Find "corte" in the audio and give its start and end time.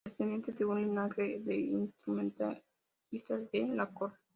3.93-4.17